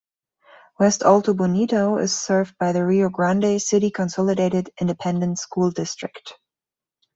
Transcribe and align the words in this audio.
West 0.79 1.03
Alto 1.03 1.31
Bonito 1.35 1.99
is 1.99 2.11
served 2.11 2.57
by 2.57 2.71
the 2.71 2.83
Rio 2.83 3.07
Grande 3.07 3.61
City 3.61 3.91
Consolidated 3.91 4.71
Independent 4.79 5.37
School 5.37 5.69
District. 5.69 6.33